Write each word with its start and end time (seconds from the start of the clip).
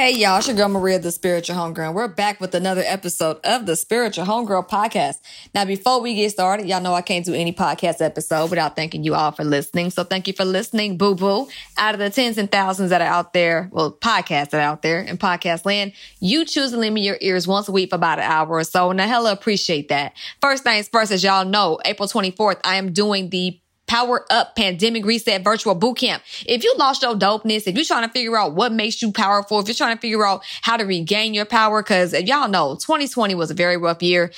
Hey 0.00 0.12
y'all, 0.12 0.38
it's 0.38 0.46
your 0.46 0.56
girl 0.56 0.70
Maria, 0.70 0.98
the 0.98 1.12
Spiritual 1.12 1.56
Homegirl. 1.56 1.92
We're 1.92 2.08
back 2.08 2.40
with 2.40 2.54
another 2.54 2.82
episode 2.86 3.38
of 3.44 3.66
the 3.66 3.76
Spiritual 3.76 4.24
Homegirl 4.24 4.66
podcast. 4.66 5.16
Now, 5.54 5.66
before 5.66 6.00
we 6.00 6.14
get 6.14 6.30
started, 6.30 6.66
y'all 6.66 6.80
know 6.80 6.94
I 6.94 7.02
can't 7.02 7.22
do 7.22 7.34
any 7.34 7.52
podcast 7.52 8.00
episode 8.00 8.48
without 8.48 8.76
thanking 8.76 9.04
you 9.04 9.14
all 9.14 9.30
for 9.30 9.44
listening. 9.44 9.90
So 9.90 10.02
thank 10.02 10.26
you 10.26 10.32
for 10.32 10.46
listening, 10.46 10.96
boo 10.96 11.16
boo. 11.16 11.48
Out 11.76 11.92
of 11.92 12.00
the 12.00 12.08
tens 12.08 12.38
and 12.38 12.50
thousands 12.50 12.88
that 12.88 13.02
are 13.02 13.08
out 13.08 13.34
there, 13.34 13.68
well, 13.72 13.92
podcasts 13.92 14.48
that 14.50 14.54
are 14.54 14.60
out 14.60 14.80
there 14.80 15.02
in 15.02 15.18
podcast 15.18 15.66
land, 15.66 15.92
you 16.18 16.46
choose 16.46 16.70
to 16.70 16.78
lend 16.78 16.94
me 16.94 17.02
your 17.02 17.18
ears 17.20 17.46
once 17.46 17.68
a 17.68 17.72
week 17.72 17.90
for 17.90 17.96
about 17.96 18.20
an 18.20 18.24
hour 18.24 18.48
or 18.48 18.64
so. 18.64 18.90
And 18.90 19.02
I 19.02 19.06
hella 19.06 19.32
appreciate 19.32 19.90
that. 19.90 20.14
First 20.40 20.64
things 20.64 20.88
first, 20.88 21.12
as 21.12 21.22
y'all 21.22 21.44
know, 21.44 21.78
April 21.84 22.08
24th, 22.08 22.58
I 22.64 22.76
am 22.76 22.94
doing 22.94 23.28
the 23.28 23.60
Power 23.90 24.24
Up 24.30 24.54
Pandemic 24.54 25.04
Reset 25.04 25.42
Virtual 25.42 25.74
Bootcamp. 25.74 26.20
If 26.46 26.62
you 26.62 26.72
lost 26.78 27.02
your 27.02 27.16
dopeness, 27.16 27.66
if 27.66 27.74
you're 27.74 27.84
trying 27.84 28.06
to 28.06 28.12
figure 28.12 28.36
out 28.36 28.54
what 28.54 28.70
makes 28.70 29.02
you 29.02 29.10
powerful, 29.10 29.58
if 29.58 29.66
you're 29.66 29.74
trying 29.74 29.96
to 29.96 30.00
figure 30.00 30.24
out 30.24 30.44
how 30.62 30.76
to 30.76 30.84
regain 30.84 31.34
your 31.34 31.44
power, 31.44 31.82
because 31.82 32.14
uh, 32.14 32.18
y'all 32.18 32.46
know 32.46 32.76
2020 32.76 33.34
was 33.34 33.50
a 33.50 33.54
very 33.54 33.76
rough 33.76 34.00
year. 34.00 34.30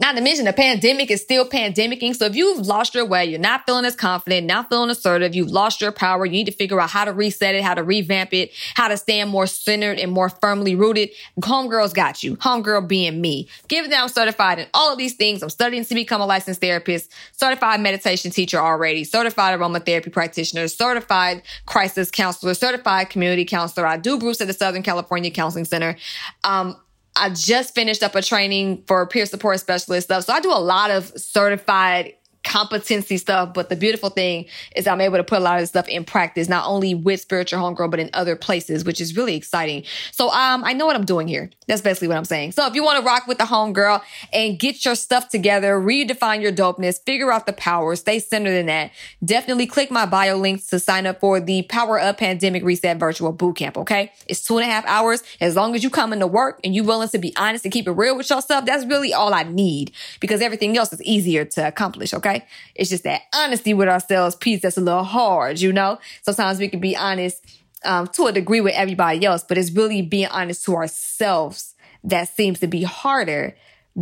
Not 0.00 0.16
to 0.16 0.22
mention 0.22 0.44
the 0.44 0.52
pandemic 0.52 1.08
is 1.12 1.22
still 1.22 1.48
pandemicing. 1.48 2.16
So 2.16 2.24
if 2.24 2.34
you've 2.34 2.66
lost 2.66 2.96
your 2.96 3.04
way, 3.04 3.26
you're 3.26 3.38
not 3.38 3.64
feeling 3.64 3.84
as 3.84 3.94
confident, 3.94 4.44
not 4.44 4.68
feeling 4.68 4.90
assertive, 4.90 5.36
you've 5.36 5.50
lost 5.50 5.80
your 5.80 5.92
power, 5.92 6.26
you 6.26 6.32
need 6.32 6.46
to 6.46 6.52
figure 6.52 6.80
out 6.80 6.90
how 6.90 7.04
to 7.04 7.12
reset 7.12 7.54
it, 7.54 7.62
how 7.62 7.74
to 7.74 7.84
revamp 7.84 8.34
it, 8.34 8.50
how 8.74 8.88
to 8.88 8.96
stand 8.96 9.30
more 9.30 9.46
centered 9.46 10.00
and 10.00 10.10
more 10.10 10.28
firmly 10.28 10.74
rooted. 10.74 11.10
Homegirl's 11.38 11.92
got 11.92 12.24
you. 12.24 12.36
Homegirl 12.36 12.88
being 12.88 13.20
me. 13.20 13.48
Given 13.68 13.90
that 13.90 14.02
I'm 14.02 14.08
certified 14.08 14.58
in 14.58 14.66
all 14.74 14.90
of 14.90 14.98
these 14.98 15.14
things, 15.14 15.44
I'm 15.44 15.50
studying 15.50 15.84
to 15.84 15.94
become 15.94 16.20
a 16.20 16.26
licensed 16.26 16.60
therapist, 16.60 17.12
certified 17.30 17.80
meditation 17.80 18.32
teacher 18.32 18.58
already, 18.58 19.04
certified 19.04 19.56
aromatherapy 19.56 20.12
practitioner, 20.12 20.66
certified 20.66 21.42
crisis 21.66 22.10
counselor, 22.10 22.54
certified 22.54 23.10
community 23.10 23.44
counselor. 23.44 23.86
I 23.86 23.96
do 23.96 24.18
Bruce 24.18 24.40
at 24.40 24.48
the 24.48 24.54
Southern 24.54 24.82
California 24.82 25.30
Counseling 25.30 25.66
Center. 25.66 25.96
Um, 26.42 26.76
I 27.16 27.30
just 27.30 27.74
finished 27.74 28.02
up 28.02 28.14
a 28.14 28.22
training 28.22 28.82
for 28.86 29.06
peer 29.06 29.26
support 29.26 29.60
specialist 29.60 30.08
stuff. 30.08 30.24
So 30.24 30.32
I 30.32 30.40
do 30.40 30.50
a 30.50 30.58
lot 30.58 30.90
of 30.90 31.12
certified 31.16 32.14
competency 32.54 33.16
stuff. 33.16 33.52
But 33.52 33.68
the 33.68 33.74
beautiful 33.74 34.10
thing 34.10 34.46
is 34.76 34.86
I'm 34.86 35.00
able 35.00 35.16
to 35.16 35.24
put 35.24 35.38
a 35.38 35.42
lot 35.42 35.56
of 35.56 35.62
this 35.62 35.70
stuff 35.70 35.88
in 35.88 36.04
practice, 36.04 36.48
not 36.48 36.68
only 36.68 36.94
with 36.94 37.20
spiritual 37.20 37.58
homegirl, 37.58 37.90
but 37.90 37.98
in 37.98 38.10
other 38.12 38.36
places, 38.36 38.84
which 38.84 39.00
is 39.00 39.16
really 39.16 39.34
exciting. 39.34 39.82
So 40.12 40.30
um, 40.30 40.62
I 40.62 40.72
know 40.72 40.86
what 40.86 40.94
I'm 40.94 41.04
doing 41.04 41.26
here. 41.26 41.50
That's 41.66 41.82
basically 41.82 42.06
what 42.06 42.16
I'm 42.16 42.24
saying. 42.24 42.52
So 42.52 42.64
if 42.68 42.76
you 42.76 42.84
want 42.84 43.00
to 43.00 43.04
rock 43.04 43.26
with 43.26 43.38
the 43.38 43.44
homegirl 43.44 44.02
and 44.32 44.56
get 44.56 44.84
your 44.84 44.94
stuff 44.94 45.30
together, 45.30 45.80
redefine 45.80 46.42
your 46.42 46.52
dopeness, 46.52 47.02
figure 47.04 47.32
out 47.32 47.46
the 47.46 47.52
power, 47.54 47.96
stay 47.96 48.20
centered 48.20 48.54
in 48.54 48.66
that, 48.66 48.92
definitely 49.24 49.66
click 49.66 49.90
my 49.90 50.06
bio 50.06 50.36
links 50.36 50.68
to 50.68 50.78
sign 50.78 51.08
up 51.08 51.18
for 51.18 51.40
the 51.40 51.62
Power 51.62 51.98
Up 51.98 52.18
Pandemic 52.18 52.62
Reset 52.62 52.98
Virtual 52.98 53.34
Bootcamp. 53.34 53.76
Okay. 53.78 54.12
It's 54.28 54.44
two 54.44 54.58
and 54.58 54.68
a 54.68 54.72
half 54.72 54.86
hours. 54.86 55.24
As 55.40 55.56
long 55.56 55.74
as 55.74 55.82
you 55.82 55.90
come 55.90 56.12
into 56.12 56.28
work 56.28 56.60
and 56.62 56.72
you 56.72 56.84
willing 56.84 57.08
to 57.08 57.18
be 57.18 57.34
honest 57.36 57.64
and 57.64 57.72
keep 57.72 57.88
it 57.88 57.92
real 57.92 58.16
with 58.16 58.30
yourself, 58.30 58.64
that's 58.64 58.84
really 58.84 59.12
all 59.12 59.34
I 59.34 59.42
need 59.42 59.90
because 60.20 60.40
everything 60.40 60.78
else 60.78 60.92
is 60.92 61.02
easier 61.02 61.44
to 61.44 61.66
accomplish. 61.66 62.14
Okay. 62.14 62.43
It's 62.74 62.90
just 62.90 63.04
that 63.04 63.22
honesty 63.34 63.74
with 63.74 63.88
ourselves 63.88 64.36
piece 64.36 64.62
that's 64.62 64.76
a 64.76 64.80
little 64.80 65.04
hard, 65.04 65.60
you 65.60 65.72
know? 65.72 65.98
Sometimes 66.22 66.58
we 66.58 66.68
can 66.68 66.80
be 66.80 66.96
honest 66.96 67.44
um, 67.84 68.06
to 68.08 68.26
a 68.26 68.32
degree 68.32 68.60
with 68.60 68.74
everybody 68.74 69.24
else, 69.24 69.44
but 69.46 69.58
it's 69.58 69.72
really 69.72 70.02
being 70.02 70.28
honest 70.28 70.64
to 70.64 70.74
ourselves 70.74 71.74
that 72.04 72.28
seems 72.28 72.60
to 72.60 72.66
be 72.66 72.82
harder 72.82 73.56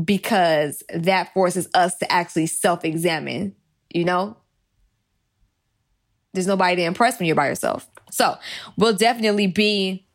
because 0.05 0.83
that 0.95 1.33
forces 1.35 1.69
us 1.75 1.99
to 1.99 2.11
actually 2.11 2.47
self 2.47 2.85
examine, 2.85 3.55
you 3.91 4.05
know? 4.05 4.37
There's 6.33 6.47
nobody 6.47 6.77
to 6.77 6.83
impress 6.83 7.19
when 7.19 7.27
you're 7.27 7.37
by 7.37 7.49
yourself. 7.49 7.89
So 8.11 8.37
we'll 8.77 8.95
definitely 8.95 9.47
be 9.47 10.07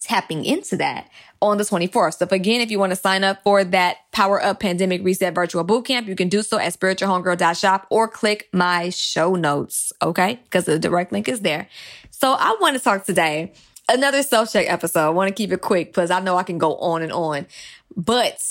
tapping 0.00 0.44
into 0.44 0.76
that 0.76 1.10
on 1.40 1.58
the 1.58 1.64
24th. 1.64 2.18
So 2.18 2.24
if, 2.24 2.32
again, 2.32 2.60
if 2.60 2.70
you 2.70 2.78
want 2.78 2.90
to 2.90 2.96
sign 2.96 3.24
up 3.24 3.42
for 3.42 3.64
that 3.64 3.98
Power 4.12 4.42
Up 4.42 4.60
Pandemic 4.60 5.04
Reset 5.04 5.34
Virtual 5.34 5.64
Bootcamp, 5.64 6.06
you 6.06 6.16
can 6.16 6.28
do 6.28 6.42
so 6.42 6.58
at 6.58 6.78
spiritualhomegirl.shop 6.78 7.86
or 7.90 8.08
click 8.08 8.48
my 8.52 8.90
show 8.90 9.34
notes. 9.34 9.92
Okay. 10.02 10.40
Because 10.44 10.64
the 10.64 10.78
direct 10.78 11.12
link 11.12 11.28
is 11.28 11.40
there. 11.40 11.68
So 12.10 12.32
I 12.32 12.56
want 12.60 12.76
to 12.76 12.82
talk 12.82 13.04
today, 13.04 13.52
another 13.88 14.22
self 14.22 14.52
check 14.52 14.70
episode. 14.70 15.06
I 15.06 15.10
want 15.10 15.28
to 15.28 15.34
keep 15.34 15.52
it 15.52 15.60
quick 15.60 15.88
because 15.88 16.10
I 16.10 16.20
know 16.20 16.36
I 16.36 16.42
can 16.42 16.58
go 16.58 16.76
on 16.76 17.02
and 17.02 17.12
on, 17.12 17.46
but 17.96 18.42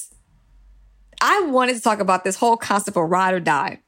I 1.22 1.42
wanted 1.42 1.76
to 1.76 1.82
talk 1.82 2.00
about 2.00 2.24
this 2.24 2.36
whole 2.36 2.58
concept 2.58 2.96
of 2.96 3.10
ride 3.10 3.34
or 3.34 3.40
die. 3.40 3.80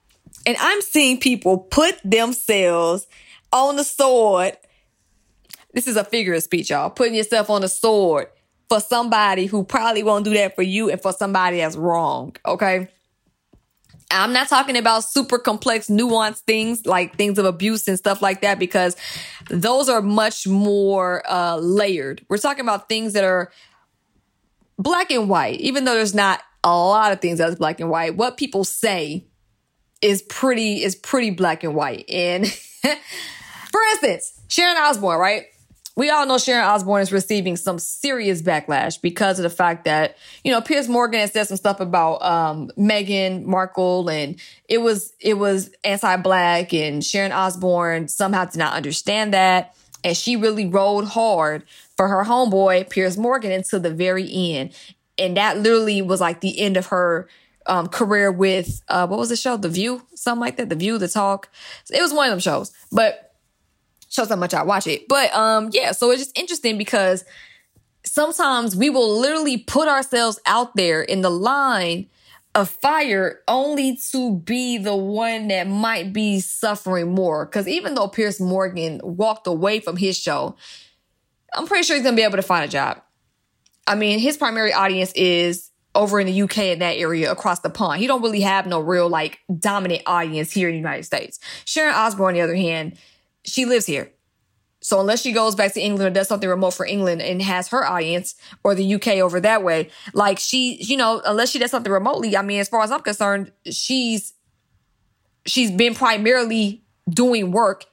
And 0.45 0.57
I'm 0.59 0.81
seeing 0.81 1.19
people 1.19 1.57
put 1.57 1.99
themselves 2.03 3.07
on 3.53 3.75
the 3.75 3.83
sword. 3.83 4.57
This 5.73 5.87
is 5.87 5.95
a 5.95 6.03
figure 6.03 6.33
of 6.33 6.43
speech, 6.43 6.71
y'all. 6.71 6.89
Putting 6.89 7.16
yourself 7.16 7.49
on 7.49 7.61
the 7.61 7.69
sword 7.69 8.27
for 8.69 8.80
somebody 8.80 9.47
who 9.47 9.63
probably 9.63 10.03
won't 10.03 10.24
do 10.24 10.34
that 10.35 10.56
for 10.56 10.62
you 10.62 10.90
and 10.90 11.02
for 11.02 11.12
somebody 11.12 11.57
that's 11.57 11.75
wrong. 11.75 12.35
Okay. 12.46 12.88
I'm 14.12 14.34
not 14.34 14.47
talking 14.47 14.78
about 14.78 15.03
super 15.03 15.38
complex, 15.38 15.88
nuanced 15.88 16.41
things 16.41 16.85
like 16.85 17.16
things 17.16 17.38
of 17.38 17.46
abuse 17.46 17.88
and 17.88 17.97
stuff 17.97 18.22
like 18.22 18.41
that 18.41 18.58
because 18.58 18.96
those 19.50 19.88
are 19.88 20.02
much 20.02 20.47
more 20.47 21.24
uh, 21.29 21.58
layered. 21.58 22.25
We're 22.28 22.40
talking 22.40 22.62
about 22.62 22.90
things 22.90 23.13
that 23.13 23.24
are 23.24 23.52
black 24.79 25.12
and 25.12 25.29
white, 25.29 25.59
even 25.59 25.85
though 25.85 25.94
there's 25.94 26.16
not 26.16 26.41
a 26.63 26.75
lot 26.75 27.12
of 27.12 27.22
things 27.22 27.38
that's 27.38 27.56
black 27.56 27.79
and 27.79 27.90
white. 27.90 28.16
What 28.16 28.38
people 28.38 28.63
say 28.63 29.25
is 30.02 30.24
pretty 30.24 30.84
is 30.84 30.96
pretty 30.96 31.29
black 31.29 31.63
and 31.63 31.75
white. 31.75 32.09
And 32.09 32.47
for 33.72 33.81
instance, 33.91 34.41
Sharon 34.47 34.78
Osbourne, 34.78 35.19
right? 35.19 35.46
We 35.99 36.09
all 36.09 36.25
know 36.25 36.37
Sharon 36.37 36.63
Osbourne 36.63 37.01
is 37.01 37.11
receiving 37.11 37.57
some 37.57 37.77
serious 37.77 38.41
backlash 38.41 39.01
because 39.01 39.37
of 39.37 39.43
the 39.43 39.49
fact 39.49 39.83
that, 39.83 40.15
you 40.45 40.51
know, 40.51 40.61
Piers 40.61 40.87
Morgan 40.87 41.19
has 41.19 41.33
said 41.33 41.43
some 41.43 41.57
stuff 41.57 41.81
about 41.81 42.21
um, 42.21 42.71
Meghan 42.77 43.43
Markle 43.43 44.09
and 44.09 44.39
it 44.69 44.77
was 44.77 45.11
it 45.19 45.33
was 45.33 45.71
anti-black 45.83 46.73
and 46.73 47.03
Sharon 47.03 47.33
Osbourne 47.33 48.07
somehow 48.07 48.45
did 48.45 48.57
not 48.57 48.75
understand 48.75 49.33
that. 49.33 49.75
And 50.01 50.15
she 50.15 50.37
really 50.37 50.65
rode 50.65 51.03
hard 51.03 51.65
for 51.97 52.07
her 52.07 52.23
homeboy, 52.23 52.89
Piers 52.89 53.17
Morgan, 53.17 53.51
until 53.51 53.81
the 53.81 53.93
very 53.93 54.25
end. 54.31 54.73
And 55.17 55.35
that 55.35 55.57
literally 55.57 56.01
was 56.01 56.21
like 56.21 56.39
the 56.39 56.61
end 56.61 56.77
of 56.77 56.85
her 56.87 57.27
um, 57.66 57.87
career 57.89 58.31
with 58.31 58.81
uh, 58.87 59.05
what 59.05 59.19
was 59.19 59.27
the 59.27 59.35
show? 59.35 59.57
The 59.57 59.67
View, 59.67 60.03
something 60.16 60.39
like 60.39 60.55
that. 60.55 60.69
The 60.69 60.75
View, 60.75 60.97
The 60.97 61.09
Talk. 61.09 61.49
It 61.91 62.01
was 62.01 62.13
one 62.13 62.27
of 62.27 62.31
them 62.31 62.39
shows. 62.39 62.71
But 62.89 63.28
shows 64.09 64.30
how 64.30 64.36
much 64.36 64.53
I 64.53 64.64
watch 64.64 64.88
it. 64.88 65.08
But 65.08 65.34
um, 65.34 65.70
yeah, 65.72 65.92
so 65.92 66.12
it's 66.12 66.22
just 66.22 66.38
interesting 66.38 66.78
because 66.78 67.24
sometimes 68.03 68.75
we 68.75 68.90
will 68.90 69.20
literally 69.20 69.58
put 69.58 69.88
ourselves 69.88 70.40
out 70.46 70.75
there 70.75 71.02
in 71.02 71.22
the 71.22 71.30
line 71.30 72.08
of 72.56 72.70
fire 72.70 73.42
only 73.47 73.97
to 74.12 74.38
be 74.38 74.78
the 74.78 74.96
one 74.96 75.47
that 75.50 75.68
might 75.68 76.12
be 76.12 76.40
suffering 76.40 77.14
more. 77.14 77.46
Because 77.46 77.68
even 77.68 77.94
though 77.94 78.08
Piers 78.08 78.40
Morgan 78.40 79.00
walked 79.03 79.47
away 79.47 79.80
from 79.80 79.97
his 79.97 80.18
show, 80.18 80.56
I'm 81.53 81.68
pretty 81.68 81.84
sure 81.84 81.96
he's 81.96 82.03
gonna 82.03 82.16
be 82.16 82.24
able 82.24 82.38
to 82.38 82.44
find 82.44 82.66
a 82.66 82.68
job. 82.68 83.02
I 83.88 83.96
mean, 83.96 84.20
his 84.20 84.38
primary 84.38 84.74
audience 84.74 85.12
is 85.14 85.70
over 85.96 86.20
in 86.20 86.28
the 86.28 86.41
UK 86.44 86.58
in 86.58 86.80
that 86.80 86.97
area 86.97 87.31
across 87.31 87.59
the 87.59 87.70
pond. 87.70 88.00
He 88.00 88.08
don't 88.08 88.22
really 88.22 88.41
have 88.41 88.68
no 88.68 88.80
real 88.80 89.09
like 89.09 89.40
dominant 89.58 90.03
audience 90.06 90.52
here 90.52 90.70
in 90.70 90.74
the 90.74 90.80
United 90.80 91.03
States. 91.03 91.40
Sharon 91.66 91.96
Osbourne, 91.96 92.29
on 92.29 92.34
the 92.35 92.41
other 92.41 92.55
hand, 92.55 92.97
she 93.44 93.66
lives 93.66 93.86
here. 93.86 94.12
So 94.82 95.00
unless 95.00 95.22
she 95.22 95.34
goes 95.34 95.56
back 95.56 95.74
to 95.74 95.82
England 95.82 96.08
or 96.08 96.14
does 96.14 96.28
something 96.30 96.47
remote 96.47 96.72
for 96.72 96.86
England 96.86 97.22
and 97.22 97.41
has 97.41 97.68
her 97.70 97.86
audience 97.86 98.36
or 98.64 98.76
the 98.76 98.96
UK 98.96 99.08
over 99.18 99.40
that 99.41 99.62
way, 99.64 99.90
like 100.14 100.40
she, 100.40 100.78
you 100.82 100.96
know, 100.96 101.22
unless 101.26 101.52
she 101.52 101.59
does 101.59 101.72
something 101.72 101.91
remotely, 101.91 102.38
I 102.38 102.41
mean, 102.41 102.59
as 102.59 102.70
far 102.70 102.84
as 102.84 102.91
I'm 102.91 103.02
concerned, 103.02 103.52
she's 103.70 104.34
she's 105.46 105.72
been 105.72 105.96
primarily 105.96 106.84
doing 107.09 107.52
work, 107.52 107.86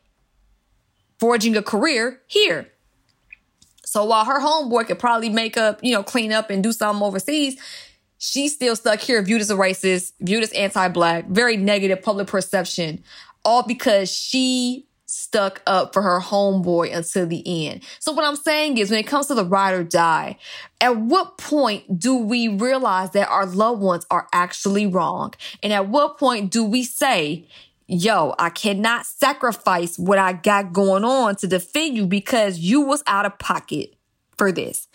forging 1.19 1.57
a 1.57 1.63
career 1.63 2.21
here. 2.27 2.69
So 3.85 4.05
while 4.05 4.25
her 4.25 4.41
homeboy 4.41 4.87
could 4.87 4.99
probably 4.99 5.29
make 5.29 5.57
up, 5.57 5.81
you 5.83 5.93
know, 5.93 6.03
clean 6.03 6.33
up 6.33 6.51
and 6.51 6.63
do 6.63 6.73
something 6.73 7.03
overseas, 7.03 7.59
she's 8.19 8.55
still 8.55 8.77
stuck 8.77 9.01
here, 9.01 9.23
viewed 9.23 9.41
as 9.41 9.51
a 9.51 9.55
racist, 9.55 10.13
viewed 10.21 10.43
as 10.43 10.53
anti-black, 10.53 11.27
very 11.29 11.57
negative 11.57 12.03
public 12.03 12.27
perception, 12.27 13.03
all 13.45 13.63
because 13.63 14.11
she 14.11 14.87
stuck 15.17 15.63
up 15.67 15.93
for 15.93 16.03
her 16.03 16.21
homeboy 16.21 16.95
until 16.95 17.27
the 17.27 17.69
end. 17.69 17.83
So 17.99 18.13
what 18.13 18.25
I'm 18.25 18.37
saying 18.37 18.79
is 18.79 18.91
when 18.91 19.01
it 19.01 19.07
comes 19.07 19.27
to 19.27 19.35
the 19.35 19.45
ride 19.45 19.75
or 19.75 19.85
die, 19.85 20.37
at 20.81 20.97
what 20.97 21.39
point 21.39 21.99
do 21.99 22.17
we 22.17 22.49
realize 22.49 23.11
that 23.11 23.29
our 23.29 23.47
loved 23.47 23.81
ones 23.81 24.07
are 24.11 24.29
actually 24.33 24.87
wrong? 24.87 25.35
And 25.63 25.73
at 25.73 25.89
what 25.89 26.19
point 26.19 26.51
do 26.51 26.65
we 26.65 26.85
say, 26.85 27.47
yo, 27.89 28.35
I 28.39 28.51
cannot 28.51 29.07
sacrifice 29.07 29.99
what 29.99 30.19
I 30.19 30.35
got 30.35 30.73
going 30.73 31.05
on 31.05 31.37
to 31.37 31.47
defend 31.47 31.97
you 31.97 32.07
because 32.07 32.59
you 32.59 32.83
was 32.83 33.03
out 33.07 33.27
of 33.27 33.39
pocket 33.39 33.95
for 34.37 34.53
this. 34.53 34.89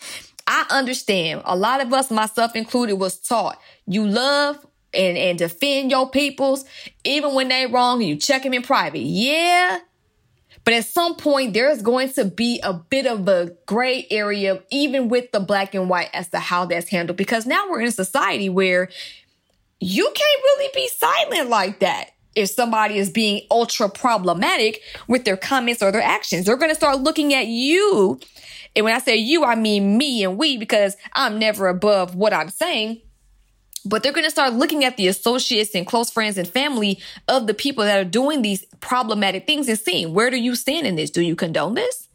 I 0.46 0.66
understand 0.70 1.42
a 1.44 1.56
lot 1.56 1.80
of 1.80 1.92
us, 1.92 2.10
myself 2.10 2.54
included, 2.56 2.94
was 2.96 3.18
taught 3.18 3.58
you 3.86 4.06
love 4.06 4.64
and, 4.94 5.16
and 5.16 5.38
defend 5.38 5.90
your 5.90 6.10
peoples, 6.10 6.64
even 7.04 7.34
when 7.34 7.48
they 7.48 7.66
wrong, 7.66 8.00
and 8.00 8.08
you 8.08 8.16
check 8.16 8.42
them 8.42 8.54
in 8.54 8.62
private. 8.62 9.00
Yeah. 9.00 9.78
But 10.64 10.74
at 10.74 10.84
some 10.84 11.16
point, 11.16 11.54
there's 11.54 11.82
going 11.82 12.12
to 12.12 12.24
be 12.24 12.60
a 12.62 12.72
bit 12.72 13.06
of 13.06 13.26
a 13.26 13.52
gray 13.66 14.06
area, 14.10 14.62
even 14.70 15.08
with 15.08 15.32
the 15.32 15.40
black 15.40 15.74
and 15.74 15.88
white 15.88 16.10
as 16.12 16.28
to 16.28 16.38
how 16.38 16.66
that's 16.66 16.88
handled. 16.88 17.16
Because 17.16 17.46
now 17.46 17.68
we're 17.68 17.80
in 17.80 17.88
a 17.88 17.92
society 17.92 18.48
where 18.48 18.88
you 19.80 20.04
can't 20.04 20.42
really 20.44 20.70
be 20.74 20.88
silent 20.88 21.50
like 21.50 21.80
that 21.80 22.10
if 22.34 22.50
somebody 22.50 22.96
is 22.96 23.10
being 23.10 23.46
ultra 23.50 23.88
problematic 23.88 24.80
with 25.08 25.24
their 25.24 25.36
comments 25.36 25.82
or 25.82 25.90
their 25.90 26.00
actions. 26.00 26.46
They're 26.46 26.56
going 26.56 26.70
to 26.70 26.76
start 26.76 27.00
looking 27.00 27.34
at 27.34 27.46
you. 27.48 28.20
And 28.74 28.84
when 28.84 28.94
I 28.94 29.00
say 29.00 29.16
you, 29.16 29.44
I 29.44 29.54
mean 29.54 29.98
me 29.98 30.24
and 30.24 30.38
we 30.38 30.56
because 30.56 30.96
I'm 31.14 31.38
never 31.38 31.68
above 31.68 32.14
what 32.14 32.32
I'm 32.32 32.48
saying. 32.48 33.02
But 33.84 34.02
they're 34.02 34.12
going 34.12 34.24
to 34.24 34.30
start 34.30 34.54
looking 34.54 34.84
at 34.84 34.96
the 34.96 35.08
associates 35.08 35.74
and 35.74 35.86
close 35.86 36.10
friends 36.10 36.38
and 36.38 36.46
family 36.46 37.00
of 37.28 37.46
the 37.46 37.54
people 37.54 37.84
that 37.84 37.98
are 37.98 38.08
doing 38.08 38.42
these 38.42 38.64
problematic 38.80 39.46
things 39.46 39.68
and 39.68 39.78
seeing 39.78 40.14
where 40.14 40.30
do 40.30 40.36
you 40.36 40.54
stand 40.54 40.86
in 40.86 40.96
this? 40.96 41.10
Do 41.10 41.20
you 41.20 41.34
condone 41.34 41.74
this? 41.74 42.08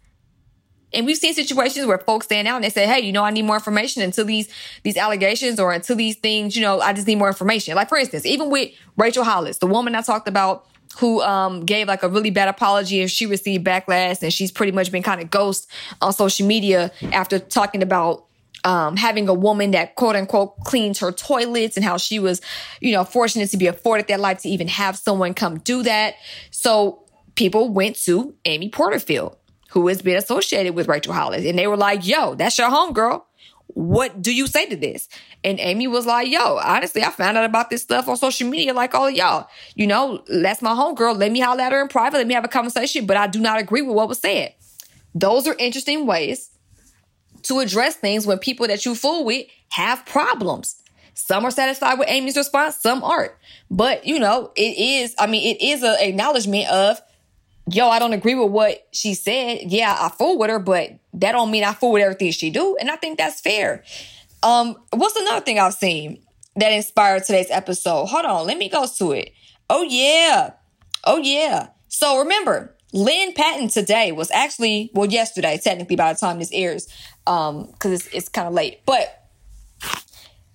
And 0.94 1.06
we've 1.06 1.18
seen 1.18 1.34
situations 1.34 1.86
where 1.86 1.98
folks 1.98 2.28
stand 2.28 2.48
out 2.48 2.56
and 2.56 2.64
they 2.64 2.70
say, 2.70 2.86
Hey, 2.86 3.02
you 3.02 3.12
know, 3.12 3.24
I 3.24 3.32
need 3.32 3.44
more 3.44 3.56
information 3.56 4.02
until 4.02 4.26
these, 4.26 4.50
these 4.84 4.96
allegations 4.96 5.60
or 5.60 5.74
until 5.74 5.98
these 5.98 6.16
things, 6.16 6.56
you 6.56 6.62
know, 6.62 6.80
I 6.80 6.94
just 6.94 7.08
need 7.08 7.18
more 7.18 7.28
information. 7.28 7.76
Like, 7.76 7.90
for 7.90 7.98
instance, 7.98 8.26
even 8.26 8.50
with 8.50 8.72
Rachel 8.96 9.26
Hollis, 9.26 9.58
the 9.58 9.68
woman 9.68 9.96
I 9.96 10.02
talked 10.02 10.30
about 10.30 10.66
who 11.00 11.22
um, 11.22 11.66
gave 11.66 11.88
like 11.88 12.04
a 12.04 12.10
really 12.10 12.32
bad 12.32 12.48
apology 12.48 13.02
and 13.02 13.12
she 13.12 13.26
received 13.26 13.66
backlash 13.66 14.22
and 14.24 14.34
she's 14.34 14.52
pretty 14.52 14.72
much 14.72 14.92
been 14.92 15.04
kind 15.04 15.22
of 15.22 15.30
ghost 15.30 15.70
on 16.02 16.14
social 16.14 16.48
media 16.48 16.92
after 17.12 17.38
talking 17.38 17.84
about 17.84 18.27
um, 18.64 18.98
having 18.98 19.30
a 19.30 19.34
woman 19.34 19.72
that 19.72 19.96
quote 19.96 20.16
unquote 20.16 20.60
cleans 20.64 21.00
her 21.00 21.12
toilets 21.12 21.78
and 21.78 21.86
how 21.86 21.98
she 21.98 22.20
was, 22.20 22.42
you 22.82 22.92
know, 22.92 23.04
fortunate 23.04 23.50
to 23.52 23.58
be 23.58 23.68
afforded 23.68 24.08
that 24.08 24.20
life 24.20 24.40
to 24.42 24.50
even 24.50 24.68
have 24.68 24.98
someone 24.98 25.34
come 25.34 25.60
do 25.60 25.84
that. 25.84 26.16
So 26.52 27.04
people 27.36 27.70
went 27.70 27.96
to 28.04 28.36
Amy 28.46 28.70
Porterfield, 28.70 29.38
who 29.70 29.88
has 29.88 30.02
been 30.02 30.18
associated 30.18 30.76
with 30.76 30.88
Rachel 30.88 31.14
Hollis, 31.14 31.46
and 31.46 31.58
they 31.58 31.68
were 31.68 31.78
like, 31.78 32.06
yo, 32.06 32.36
that's 32.36 32.58
your 32.58 32.70
homegirl. 32.70 33.24
What 33.68 34.22
do 34.22 34.34
you 34.34 34.48
say 34.48 34.66
to 34.68 34.76
this? 34.76 35.08
And 35.44 35.60
Amy 35.60 35.88
was 35.88 36.06
like, 36.06 36.30
yo, 36.30 36.58
honestly, 36.58 37.04
I 37.04 37.12
found 37.12 37.38
out 37.38 37.44
about 37.44 37.70
this 37.70 37.84
stuff 37.84 38.08
on 38.08 38.18
social 38.18 38.50
media 38.50 38.74
like 38.74 38.96
all 38.96 39.10
y'all. 39.10 39.48
You 39.76 39.86
know, 39.86 40.24
that's 40.28 40.62
my 40.62 40.72
homegirl. 40.72 41.18
Let 41.18 41.32
me 41.32 41.42
holler 41.42 41.62
at 41.62 41.74
her 41.74 41.82
in 41.82 41.90
private. 41.90 42.18
Let 42.18 42.28
me 42.28 42.34
have 42.34 42.46
a 42.46 42.50
conversation, 42.50 43.06
but 43.06 43.18
I 43.18 43.28
do 43.28 43.40
not 43.40 43.60
agree 43.60 43.82
with 43.82 43.96
what 43.96 44.08
was 44.08 44.20
said. 44.20 44.56
Those 45.14 45.48
are 45.48 45.56
interesting 45.60 46.06
ways 46.06 46.50
to 47.44 47.60
address 47.60 47.96
things 47.96 48.26
when 48.26 48.40
people 48.40 48.68
that 48.68 48.86
you 48.86 48.96
fool 48.96 49.26
with 49.26 49.46
have 49.70 50.06
problems. 50.06 50.82
Some 51.14 51.46
are 51.46 51.52
satisfied 51.52 51.98
with 51.98 52.08
Amy's 52.10 52.38
response, 52.38 52.78
some 52.78 53.04
aren't. 53.04 53.32
But, 53.72 54.06
you 54.06 54.20
know, 54.20 54.52
it 54.56 54.78
is, 54.78 55.16
I 55.18 55.28
mean, 55.28 55.56
it 55.56 55.62
is 55.62 55.84
an 55.84 55.96
acknowledgement 56.00 56.70
of, 56.70 57.02
yo, 57.70 57.90
I 57.90 58.00
don't 58.00 58.14
agree 58.14 58.36
with 58.36 58.52
what 58.52 58.88
she 58.92 59.14
said. 59.14 59.62
Yeah, 59.66 59.96
I 60.00 60.10
fool 60.10 60.38
with 60.38 60.50
her, 60.50 60.60
but 60.60 60.92
that 61.14 61.32
don't 61.32 61.52
mean 61.52 61.64
I 61.64 61.74
fool 61.74 61.94
with 61.94 62.04
everything 62.04 62.32
she 62.32 62.50
do. 62.50 62.78
And 62.80 62.90
I 62.92 62.96
think 62.96 63.18
that's 63.18 63.42
fair. 63.42 63.84
Um, 64.44 64.76
what's 64.92 65.16
another 65.16 65.42
thing 65.42 65.60
I've 65.60 65.74
seen 65.74 66.24
that 66.56 66.72
inspired 66.72 67.24
today's 67.24 67.50
episode? 67.50 68.06
Hold 68.06 68.26
on, 68.26 68.46
let 68.46 68.58
me 68.58 68.70
go 68.70 68.86
to 68.86 69.12
it. 69.14 69.32
Oh 69.70 69.82
yeah. 69.82 70.52
Oh 71.04 71.18
yeah. 71.18 71.70
So 71.88 72.20
remember, 72.20 72.77
Lynn 72.94 73.34
Patton 73.34 73.68
today 73.68 74.12
was 74.12 74.32
actually, 74.32 74.92
well, 74.94 75.10
yesterday, 75.10 75.60
technically 75.62 75.96
by 75.96 76.14
the 76.14 76.20
time 76.20 76.40
this 76.40 76.52
airs, 76.52 76.88
um, 77.26 77.72
cause 77.80 77.92
it's, 77.92 78.08
it's 78.08 78.30
kind 78.30 78.48
of 78.48 78.54
late, 78.54 78.82
but 78.86 79.28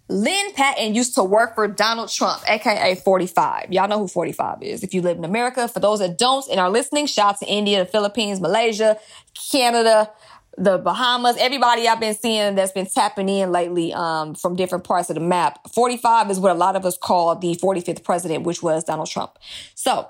Lynn 0.09 0.53
Patton 0.53 0.95
used 0.95 1.15
to 1.15 1.25
work 1.25 1.55
for 1.55 1.67
Donald 1.67 2.11
Trump, 2.11 2.43
aka 2.49 2.95
45. 2.95 3.73
Y'all 3.73 3.89
know 3.89 3.99
who 3.99 4.09
45 4.09 4.63
is 4.63 4.83
if 4.83 4.93
you 4.93 5.01
live 5.01 5.17
in 5.17 5.25
America. 5.25 5.67
For 5.69 5.81
those 5.81 6.01
that 6.01 6.19
don't 6.19 6.47
and 6.51 6.61
are 6.61 6.69
listening, 6.69 7.07
shout 7.07 7.35
out 7.35 7.39
to 7.39 7.47
India, 7.47 7.85
the 7.85 7.91
Philippines, 7.91 8.41
Malaysia, 8.41 8.99
Canada, 9.51 10.11
the 10.59 10.77
Bahamas, 10.77 11.37
everybody 11.39 11.89
I've 11.89 12.01
been 12.01 12.15
seeing 12.15 12.57
that's 12.57 12.73
been 12.73 12.87
tapping 12.87 13.29
in 13.29 13.53
lately 13.53 13.95
um, 13.95 14.35
from 14.35 14.55
different 14.55 14.85
parts 14.85 15.09
of 15.09 15.15
the 15.15 15.21
map. 15.21 15.59
45 15.73 16.31
is 16.31 16.39
what 16.39 16.53
a 16.53 16.59
lot 16.59 16.77
of 16.77 16.85
us 16.85 16.99
call 16.99 17.37
the 17.37 17.55
45th 17.55 18.05
president, 18.05 18.45
which 18.45 18.63
was 18.63 18.85
Donald 18.85 19.09
Trump. 19.09 19.39
So 19.75 20.09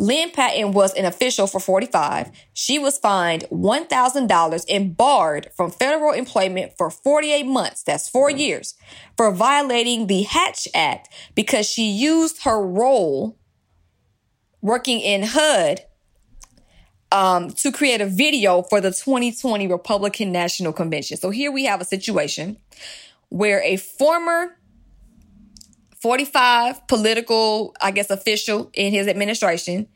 Lynn 0.00 0.30
Patton 0.30 0.72
was 0.72 0.94
an 0.94 1.04
official 1.04 1.46
for 1.46 1.60
45. 1.60 2.30
She 2.54 2.78
was 2.78 2.96
fined 2.96 3.44
$1,000 3.52 4.64
and 4.70 4.96
barred 4.96 5.50
from 5.54 5.70
federal 5.70 6.12
employment 6.12 6.72
for 6.78 6.88
48 6.88 7.44
months, 7.44 7.82
that's 7.82 8.08
four 8.08 8.30
years, 8.30 8.76
for 9.18 9.30
violating 9.30 10.06
the 10.06 10.22
Hatch 10.22 10.66
Act 10.74 11.10
because 11.34 11.68
she 11.68 11.90
used 11.90 12.44
her 12.44 12.66
role 12.66 13.36
working 14.62 15.00
in 15.00 15.22
HUD 15.22 15.82
um, 17.12 17.50
to 17.50 17.70
create 17.70 18.00
a 18.00 18.06
video 18.06 18.62
for 18.62 18.80
the 18.80 18.92
2020 18.92 19.66
Republican 19.66 20.32
National 20.32 20.72
Convention. 20.72 21.18
So 21.18 21.28
here 21.28 21.52
we 21.52 21.66
have 21.66 21.82
a 21.82 21.84
situation 21.84 22.56
where 23.28 23.62
a 23.62 23.76
former 23.76 24.56
45 26.00 26.86
political, 26.86 27.74
I 27.80 27.90
guess, 27.90 28.10
official 28.10 28.70
in 28.74 28.92
his 28.92 29.06
administration. 29.06 29.88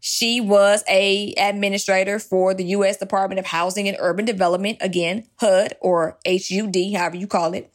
She 0.00 0.40
was 0.40 0.82
a 0.88 1.34
administrator 1.34 2.18
for 2.18 2.54
the 2.54 2.64
U.S. 2.64 2.96
Department 2.96 3.38
of 3.38 3.46
Housing 3.46 3.88
and 3.88 3.96
Urban 4.00 4.24
Development, 4.24 4.78
again, 4.80 5.26
HUD 5.36 5.76
or 5.80 6.18
HUD, 6.26 6.76
however 6.94 7.16
you 7.16 7.26
call 7.26 7.52
it. 7.54 7.70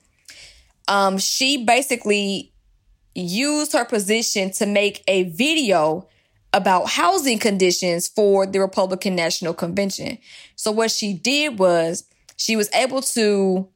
Um, 0.88 1.18
she 1.18 1.64
basically 1.64 2.52
used 3.14 3.74
her 3.74 3.86
position 3.86 4.52
to 4.52 4.66
make 4.66 5.04
a 5.08 5.24
video 5.24 6.08
about 6.54 6.90
housing 6.90 7.38
conditions 7.38 8.08
for 8.08 8.46
the 8.46 8.60
Republican 8.60 9.16
National 9.16 9.54
Convention. 9.54 10.18
So 10.56 10.72
what 10.72 10.90
she 10.92 11.14
did 11.14 11.60
was 11.60 12.06
she 12.38 12.56
was 12.56 12.70
able 12.74 13.02
to 13.02 13.68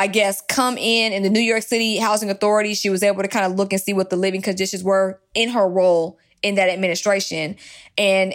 I 0.00 0.06
guess, 0.06 0.40
come 0.40 0.78
in 0.78 1.12
in 1.12 1.22
the 1.22 1.28
New 1.28 1.40
York 1.40 1.62
City 1.62 1.98
Housing 1.98 2.30
Authority. 2.30 2.72
She 2.72 2.88
was 2.88 3.02
able 3.02 3.20
to 3.20 3.28
kind 3.28 3.44
of 3.44 3.58
look 3.58 3.70
and 3.74 3.82
see 3.82 3.92
what 3.92 4.08
the 4.08 4.16
living 4.16 4.40
conditions 4.40 4.82
were 4.82 5.20
in 5.34 5.50
her 5.50 5.68
role 5.68 6.18
in 6.42 6.54
that 6.54 6.70
administration. 6.70 7.56
And, 7.98 8.34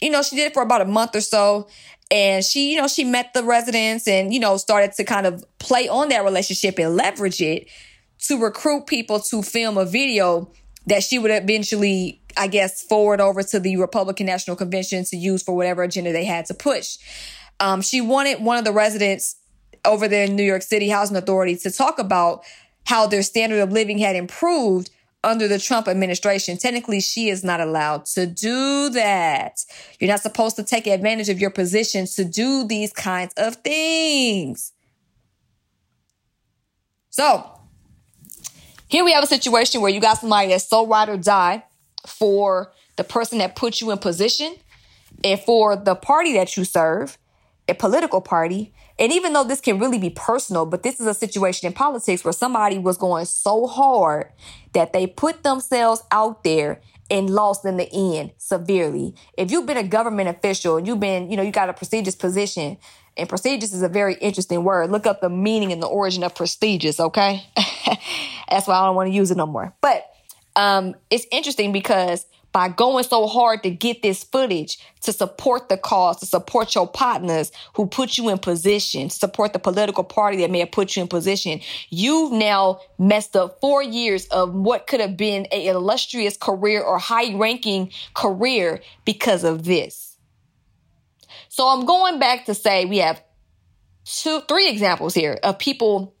you 0.00 0.08
know, 0.08 0.22
she 0.22 0.36
did 0.36 0.46
it 0.46 0.54
for 0.54 0.62
about 0.62 0.80
a 0.80 0.86
month 0.86 1.14
or 1.14 1.20
so. 1.20 1.68
And 2.10 2.42
she, 2.42 2.70
you 2.72 2.80
know, 2.80 2.88
she 2.88 3.04
met 3.04 3.34
the 3.34 3.44
residents 3.44 4.08
and, 4.08 4.32
you 4.32 4.40
know, 4.40 4.56
started 4.56 4.92
to 4.92 5.04
kind 5.04 5.26
of 5.26 5.44
play 5.58 5.86
on 5.86 6.08
that 6.08 6.24
relationship 6.24 6.78
and 6.78 6.96
leverage 6.96 7.42
it 7.42 7.68
to 8.20 8.40
recruit 8.40 8.86
people 8.86 9.20
to 9.20 9.42
film 9.42 9.76
a 9.76 9.84
video 9.84 10.50
that 10.86 11.02
she 11.02 11.18
would 11.18 11.30
eventually, 11.30 12.22
I 12.38 12.46
guess, 12.46 12.82
forward 12.82 13.20
over 13.20 13.42
to 13.42 13.60
the 13.60 13.76
Republican 13.76 14.24
National 14.24 14.56
Convention 14.56 15.04
to 15.04 15.18
use 15.18 15.42
for 15.42 15.54
whatever 15.54 15.82
agenda 15.82 16.10
they 16.10 16.24
had 16.24 16.46
to 16.46 16.54
push. 16.54 16.96
Um, 17.60 17.82
she 17.82 18.00
wanted 18.00 18.42
one 18.42 18.56
of 18.56 18.64
the 18.64 18.72
residents 18.72 19.36
over 19.84 20.08
there 20.08 20.24
in 20.24 20.36
New 20.36 20.42
York 20.42 20.62
City 20.62 20.88
Housing 20.88 21.16
Authority 21.16 21.56
to 21.56 21.70
talk 21.70 21.98
about 21.98 22.44
how 22.86 23.06
their 23.06 23.22
standard 23.22 23.60
of 23.60 23.72
living 23.72 23.98
had 23.98 24.16
improved 24.16 24.90
under 25.24 25.46
the 25.46 25.58
Trump 25.58 25.86
administration. 25.86 26.56
Technically, 26.56 27.00
she 27.00 27.28
is 27.28 27.44
not 27.44 27.60
allowed 27.60 28.06
to 28.06 28.26
do 28.26 28.88
that. 28.90 29.64
You're 30.00 30.10
not 30.10 30.20
supposed 30.20 30.56
to 30.56 30.64
take 30.64 30.86
advantage 30.86 31.28
of 31.28 31.40
your 31.40 31.50
position 31.50 32.06
to 32.06 32.24
do 32.24 32.66
these 32.66 32.92
kinds 32.92 33.32
of 33.36 33.56
things. 33.56 34.72
So, 37.10 37.48
here 38.88 39.04
we 39.04 39.12
have 39.12 39.22
a 39.22 39.28
situation 39.28 39.80
where 39.80 39.90
you 39.90 40.00
got 40.00 40.18
somebody 40.18 40.48
that's 40.48 40.68
so 40.68 40.86
ride 40.86 41.08
or 41.08 41.16
die 41.16 41.64
for 42.06 42.72
the 42.96 43.04
person 43.04 43.38
that 43.38 43.56
put 43.56 43.80
you 43.80 43.90
in 43.90 43.98
position 43.98 44.54
and 45.24 45.38
for 45.40 45.76
the 45.76 45.94
party 45.94 46.34
that 46.34 46.56
you 46.56 46.64
serve, 46.64 47.16
a 47.68 47.74
political 47.74 48.20
party, 48.20 48.72
and 48.98 49.12
even 49.12 49.32
though 49.32 49.44
this 49.44 49.60
can 49.60 49.78
really 49.78 49.98
be 49.98 50.10
personal, 50.10 50.66
but 50.66 50.82
this 50.82 51.00
is 51.00 51.06
a 51.06 51.14
situation 51.14 51.66
in 51.66 51.72
politics 51.72 52.24
where 52.24 52.32
somebody 52.32 52.78
was 52.78 52.96
going 52.96 53.24
so 53.24 53.66
hard 53.66 54.32
that 54.72 54.92
they 54.92 55.06
put 55.06 55.42
themselves 55.42 56.02
out 56.10 56.44
there 56.44 56.80
and 57.10 57.30
lost 57.30 57.64
in 57.64 57.76
the 57.76 57.88
end 57.92 58.32
severely. 58.38 59.14
If 59.36 59.50
you've 59.50 59.66
been 59.66 59.76
a 59.76 59.82
government 59.84 60.28
official 60.28 60.76
and 60.76 60.86
you've 60.86 61.00
been, 61.00 61.30
you 61.30 61.36
know, 61.36 61.42
you 61.42 61.52
got 61.52 61.68
a 61.68 61.74
prestigious 61.74 62.14
position, 62.14 62.78
and 63.16 63.28
prestigious 63.28 63.74
is 63.74 63.82
a 63.82 63.88
very 63.88 64.14
interesting 64.14 64.64
word. 64.64 64.90
Look 64.90 65.06
up 65.06 65.20
the 65.20 65.28
meaning 65.28 65.72
and 65.72 65.82
the 65.82 65.86
origin 65.86 66.24
of 66.24 66.34
prestigious, 66.34 66.98
okay? 66.98 67.44
That's 68.48 68.66
why 68.66 68.74
I 68.74 68.86
don't 68.86 68.96
want 68.96 69.10
to 69.10 69.14
use 69.14 69.30
it 69.30 69.36
no 69.36 69.46
more. 69.46 69.74
But 69.82 70.06
um, 70.56 70.94
it's 71.10 71.26
interesting 71.30 71.72
because 71.72 72.26
by 72.52 72.68
going 72.68 73.04
so 73.04 73.26
hard 73.26 73.62
to 73.62 73.70
get 73.70 74.02
this 74.02 74.22
footage 74.22 74.78
to 75.00 75.12
support 75.12 75.68
the 75.68 75.76
cause, 75.76 76.20
to 76.20 76.26
support 76.26 76.74
your 76.74 76.86
partners 76.86 77.50
who 77.74 77.86
put 77.86 78.18
you 78.18 78.28
in 78.28 78.38
position, 78.38 79.08
to 79.08 79.14
support 79.14 79.52
the 79.52 79.58
political 79.58 80.04
party 80.04 80.36
that 80.38 80.50
may 80.50 80.60
have 80.60 80.70
put 80.70 80.94
you 80.94 81.02
in 81.02 81.08
position, 81.08 81.60
you've 81.88 82.32
now 82.32 82.80
messed 82.98 83.34
up 83.34 83.58
four 83.60 83.82
years 83.82 84.26
of 84.26 84.52
what 84.54 84.86
could 84.86 85.00
have 85.00 85.16
been 85.16 85.46
an 85.46 85.62
illustrious 85.62 86.36
career 86.36 86.82
or 86.82 86.98
high 86.98 87.34
ranking 87.34 87.90
career 88.14 88.80
because 89.04 89.44
of 89.44 89.64
this. 89.64 90.18
So 91.48 91.68
I'm 91.68 91.84
going 91.84 92.18
back 92.18 92.44
to 92.46 92.54
say 92.54 92.84
we 92.84 92.98
have 92.98 93.22
two, 94.04 94.40
three 94.48 94.68
examples 94.68 95.14
here 95.14 95.38
of 95.42 95.58
people 95.58 96.14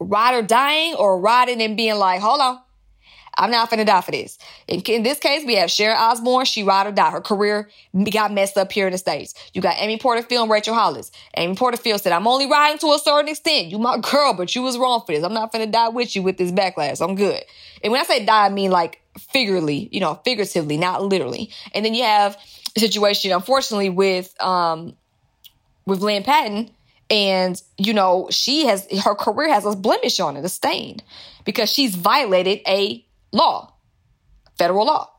ride 0.00 0.34
or 0.34 0.42
dying 0.42 0.94
or 0.94 1.20
riding 1.20 1.62
and 1.62 1.76
being 1.76 1.96
like, 1.96 2.20
hold 2.20 2.40
on. 2.40 2.60
I'm 3.36 3.50
not 3.50 3.70
finna 3.70 3.86
die 3.86 4.00
for 4.00 4.10
this. 4.10 4.38
In, 4.68 4.80
in 4.82 5.02
this 5.02 5.18
case, 5.18 5.44
we 5.44 5.56
have 5.56 5.70
Sharon 5.70 5.96
Osbourne. 5.98 6.44
She 6.44 6.62
ride 6.62 6.86
or 6.86 6.92
die. 6.92 7.10
Her 7.10 7.20
career 7.20 7.68
got 8.12 8.32
messed 8.32 8.56
up 8.56 8.70
here 8.72 8.86
in 8.86 8.92
the 8.92 8.98
States. 8.98 9.34
You 9.52 9.60
got 9.60 9.76
Amy 9.78 9.98
Porterfield 9.98 10.42
and 10.42 10.50
Rachel 10.50 10.74
Hollis. 10.74 11.10
Amy 11.36 11.54
Porterfield 11.54 12.00
said, 12.00 12.12
I'm 12.12 12.26
only 12.26 12.46
riding 12.46 12.78
to 12.78 12.88
a 12.88 12.98
certain 12.98 13.28
extent. 13.28 13.68
You 13.68 13.78
my 13.78 13.98
girl, 13.98 14.34
but 14.34 14.54
you 14.54 14.62
was 14.62 14.78
wrong 14.78 15.02
for 15.04 15.12
this. 15.12 15.24
I'm 15.24 15.34
not 15.34 15.52
finna 15.52 15.70
die 15.70 15.88
with 15.88 16.14
you 16.14 16.22
with 16.22 16.36
this 16.36 16.52
backlash. 16.52 17.00
I'm 17.00 17.16
good. 17.16 17.42
And 17.82 17.90
when 17.92 18.00
I 18.00 18.04
say 18.04 18.24
die, 18.24 18.46
I 18.46 18.48
mean 18.48 18.70
like 18.70 19.00
figuratively, 19.18 19.88
you 19.92 20.00
know, 20.00 20.20
figuratively, 20.24 20.76
not 20.76 21.02
literally. 21.02 21.50
And 21.74 21.84
then 21.84 21.94
you 21.94 22.04
have 22.04 22.36
a 22.76 22.80
situation, 22.80 23.32
unfortunately, 23.32 23.90
with, 23.90 24.34
um, 24.42 24.94
with 25.86 26.00
Lynn 26.00 26.22
Patton 26.22 26.70
and, 27.10 27.60
you 27.76 27.92
know, 27.92 28.28
she 28.30 28.66
has, 28.66 28.86
her 29.04 29.14
career 29.14 29.48
has 29.48 29.66
a 29.66 29.76
blemish 29.76 30.18
on 30.18 30.36
it, 30.36 30.44
a 30.44 30.48
stain, 30.48 31.00
because 31.44 31.70
she's 31.70 31.94
violated 31.94 32.60
a 32.66 33.03
law, 33.34 33.74
federal 34.56 34.86
law, 34.86 35.10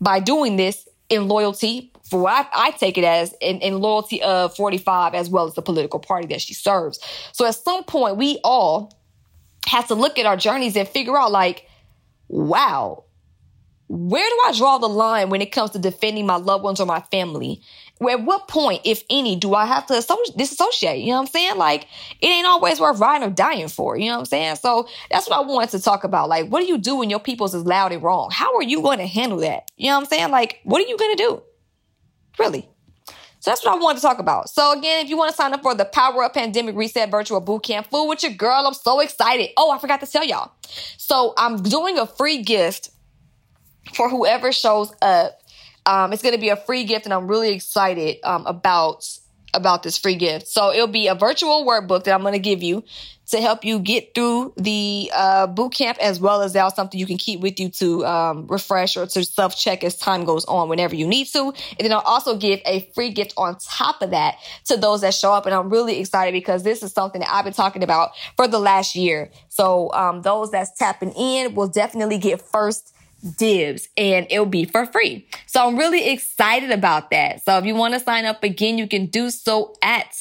by 0.00 0.20
doing 0.20 0.56
this 0.56 0.88
in 1.08 1.28
loyalty 1.28 1.92
for 2.08 2.20
what 2.20 2.48
I, 2.52 2.68
I 2.68 2.70
take 2.72 2.96
it 2.96 3.04
as 3.04 3.34
in, 3.40 3.60
in 3.60 3.78
loyalty 3.78 4.22
of 4.22 4.56
45 4.56 5.14
as 5.14 5.28
well 5.28 5.46
as 5.46 5.54
the 5.54 5.62
political 5.62 6.00
party 6.00 6.26
that 6.28 6.40
she 6.40 6.54
serves. 6.54 6.98
So 7.32 7.46
at 7.46 7.54
some 7.54 7.84
point, 7.84 8.16
we 8.16 8.38
all 8.44 8.98
have 9.66 9.88
to 9.88 9.94
look 9.94 10.18
at 10.18 10.26
our 10.26 10.36
journeys 10.36 10.76
and 10.76 10.88
figure 10.88 11.16
out 11.18 11.30
like, 11.30 11.66
wow, 12.28 13.04
where 13.88 14.28
do 14.28 14.38
I 14.46 14.52
draw 14.56 14.78
the 14.78 14.88
line 14.88 15.30
when 15.30 15.40
it 15.40 15.50
comes 15.52 15.70
to 15.70 15.78
defending 15.78 16.26
my 16.26 16.36
loved 16.36 16.62
ones 16.64 16.80
or 16.80 16.86
my 16.86 17.00
family? 17.00 17.62
At 18.00 18.22
what 18.24 18.46
point, 18.46 18.82
if 18.84 19.02
any, 19.10 19.34
do 19.34 19.54
I 19.54 19.66
have 19.66 19.86
to 19.86 19.94
disassociate? 20.36 21.00
You 21.00 21.08
know 21.08 21.14
what 21.14 21.20
I'm 21.20 21.26
saying? 21.26 21.56
Like, 21.56 21.88
it 22.20 22.26
ain't 22.26 22.46
always 22.46 22.78
worth 22.78 23.00
riding 23.00 23.26
or 23.26 23.30
dying 23.30 23.68
for. 23.68 23.96
You 23.96 24.06
know 24.06 24.12
what 24.12 24.18
I'm 24.20 24.24
saying? 24.26 24.56
So 24.56 24.88
that's 25.10 25.28
what 25.28 25.36
I 25.36 25.40
wanted 25.42 25.70
to 25.70 25.80
talk 25.80 26.04
about. 26.04 26.28
Like, 26.28 26.48
what 26.48 26.60
do 26.60 26.66
you 26.66 26.78
do 26.78 26.96
when 26.96 27.10
your 27.10 27.18
people's 27.18 27.54
is 27.54 27.64
loud 27.64 27.92
and 27.92 28.02
wrong? 28.02 28.30
How 28.32 28.54
are 28.56 28.62
you 28.62 28.82
going 28.82 28.98
to 28.98 29.06
handle 29.06 29.38
that? 29.38 29.70
You 29.76 29.88
know 29.88 29.96
what 29.96 30.02
I'm 30.02 30.06
saying? 30.06 30.30
Like, 30.30 30.60
what 30.62 30.80
are 30.80 30.86
you 30.88 30.96
going 30.96 31.16
to 31.16 31.22
do? 31.22 31.42
Really? 32.38 32.68
So 33.40 33.50
that's 33.50 33.64
what 33.64 33.74
I 33.76 33.80
wanted 33.80 33.96
to 33.96 34.02
talk 34.02 34.18
about. 34.18 34.50
So 34.50 34.76
again, 34.76 35.04
if 35.04 35.10
you 35.10 35.16
want 35.16 35.30
to 35.30 35.36
sign 35.36 35.54
up 35.54 35.62
for 35.62 35.74
the 35.74 35.84
Power 35.84 36.24
Up 36.24 36.34
Pandemic 36.34 36.76
Reset 36.76 37.10
Virtual 37.10 37.40
Bootcamp, 37.40 37.86
fool 37.86 38.08
with 38.08 38.22
your 38.22 38.32
girl, 38.32 38.66
I'm 38.66 38.74
so 38.74 39.00
excited. 39.00 39.50
Oh, 39.56 39.70
I 39.70 39.78
forgot 39.78 40.00
to 40.00 40.06
tell 40.06 40.24
y'all. 40.24 40.52
So 40.96 41.34
I'm 41.36 41.62
doing 41.62 41.98
a 41.98 42.06
free 42.06 42.42
gift 42.42 42.90
for 43.94 44.08
whoever 44.08 44.52
shows 44.52 44.92
up. 45.02 45.40
Um, 45.88 46.12
it's 46.12 46.22
going 46.22 46.34
to 46.34 46.40
be 46.40 46.50
a 46.50 46.56
free 46.56 46.84
gift, 46.84 47.06
and 47.06 47.14
I'm 47.14 47.26
really 47.26 47.54
excited 47.54 48.18
um, 48.22 48.44
about 48.46 49.08
about 49.54 49.82
this 49.82 49.96
free 49.96 50.16
gift. 50.16 50.46
So 50.46 50.70
it'll 50.70 50.86
be 50.86 51.06
a 51.08 51.14
virtual 51.14 51.64
workbook 51.64 52.04
that 52.04 52.12
I'm 52.12 52.20
going 52.20 52.34
to 52.34 52.38
give 52.38 52.62
you 52.62 52.84
to 53.28 53.40
help 53.40 53.64
you 53.64 53.78
get 53.78 54.14
through 54.14 54.52
the 54.58 55.10
uh, 55.14 55.46
boot 55.46 55.72
camp, 55.72 55.96
as 55.98 56.20
well 56.20 56.42
as 56.42 56.52
that's 56.52 56.76
something 56.76 57.00
you 57.00 57.06
can 57.06 57.16
keep 57.16 57.40
with 57.40 57.58
you 57.58 57.70
to 57.70 58.04
um, 58.04 58.46
refresh 58.48 58.98
or 58.98 59.06
to 59.06 59.24
self 59.24 59.56
check 59.56 59.82
as 59.82 59.96
time 59.96 60.26
goes 60.26 60.44
on 60.44 60.68
whenever 60.68 60.94
you 60.94 61.06
need 61.06 61.26
to. 61.28 61.54
And 61.78 61.78
then 61.78 61.92
I'll 61.92 62.00
also 62.00 62.36
give 62.36 62.60
a 62.66 62.90
free 62.94 63.10
gift 63.10 63.32
on 63.38 63.56
top 63.58 64.02
of 64.02 64.10
that 64.10 64.36
to 64.66 64.76
those 64.76 65.00
that 65.00 65.14
show 65.14 65.32
up. 65.32 65.46
And 65.46 65.54
I'm 65.54 65.70
really 65.70 66.00
excited 66.00 66.32
because 66.32 66.64
this 66.64 66.82
is 66.82 66.92
something 66.92 67.22
that 67.22 67.30
I've 67.32 67.46
been 67.46 67.54
talking 67.54 67.82
about 67.82 68.10
for 68.36 68.46
the 68.46 68.58
last 68.58 68.94
year. 68.94 69.30
So 69.48 69.90
um, 69.94 70.20
those 70.20 70.50
that's 70.50 70.76
tapping 70.78 71.12
in 71.12 71.54
will 71.54 71.68
definitely 71.68 72.18
get 72.18 72.42
first 72.42 72.92
dibs 73.36 73.88
and 73.96 74.26
it'll 74.30 74.46
be 74.46 74.64
for 74.64 74.86
free. 74.86 75.26
So 75.46 75.66
I'm 75.66 75.76
really 75.76 76.08
excited 76.10 76.70
about 76.70 77.10
that. 77.10 77.44
So 77.44 77.58
if 77.58 77.64
you 77.64 77.74
want 77.74 77.94
to 77.94 78.00
sign 78.00 78.24
up 78.24 78.44
again, 78.44 78.78
you 78.78 78.86
can 78.86 79.06
do 79.06 79.30
so 79.30 79.74
at 79.82 80.14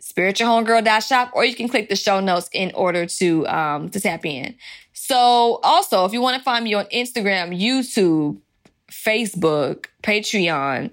spiritualhomegirl.shop 0.00 1.32
or 1.34 1.44
you 1.44 1.54
can 1.54 1.68
click 1.68 1.88
the 1.88 1.96
show 1.96 2.20
notes 2.20 2.48
in 2.52 2.70
order 2.74 3.06
to 3.06 3.46
um 3.48 3.88
to 3.90 4.00
tap 4.00 4.24
in. 4.24 4.54
So 4.92 5.60
also 5.62 6.04
if 6.04 6.12
you 6.12 6.20
want 6.20 6.36
to 6.36 6.42
find 6.42 6.64
me 6.64 6.74
on 6.74 6.84
Instagram, 6.86 7.58
YouTube, 7.58 8.38
Facebook, 8.90 9.86
Patreon, 10.02 10.90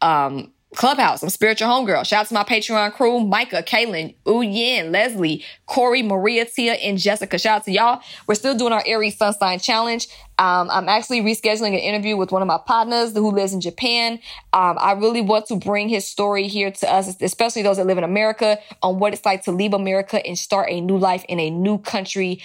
um, 0.00 0.52
Clubhouse. 0.76 1.22
I'm 1.22 1.30
Spiritual 1.30 1.68
Homegirl. 1.68 2.04
Shout 2.04 2.20
out 2.20 2.26
to 2.28 2.34
my 2.34 2.44
Patreon 2.44 2.92
crew, 2.92 3.20
Micah, 3.20 3.62
Kaylin, 3.62 4.14
Uyen, 4.26 4.92
Leslie, 4.92 5.42
Corey, 5.64 6.02
Maria, 6.02 6.44
Tia, 6.44 6.74
and 6.74 6.98
Jessica. 6.98 7.38
Shout 7.38 7.56
out 7.56 7.64
to 7.64 7.72
y'all. 7.72 8.02
We're 8.26 8.34
still 8.34 8.54
doing 8.54 8.74
our 8.74 8.82
Aries 8.86 9.16
Sun 9.16 9.32
Sign 9.32 9.58
Challenge. 9.58 10.06
Um, 10.38 10.68
I'm 10.70 10.86
actually 10.86 11.22
rescheduling 11.22 11.68
an 11.68 11.78
interview 11.78 12.18
with 12.18 12.30
one 12.30 12.42
of 12.42 12.48
my 12.48 12.58
partners 12.66 13.14
who 13.14 13.30
lives 13.30 13.54
in 13.54 13.62
Japan. 13.62 14.20
Um, 14.52 14.76
I 14.78 14.92
really 14.92 15.22
want 15.22 15.46
to 15.46 15.56
bring 15.56 15.88
his 15.88 16.06
story 16.06 16.46
here 16.46 16.70
to 16.70 16.92
us, 16.92 17.16
especially 17.22 17.62
those 17.62 17.78
that 17.78 17.86
live 17.86 17.96
in 17.96 18.04
America, 18.04 18.58
on 18.82 18.98
what 18.98 19.14
it's 19.14 19.24
like 19.24 19.44
to 19.44 19.52
leave 19.52 19.72
America 19.72 20.24
and 20.26 20.38
start 20.38 20.68
a 20.70 20.82
new 20.82 20.98
life 20.98 21.24
in 21.26 21.40
a 21.40 21.48
new 21.48 21.78
country 21.78 22.42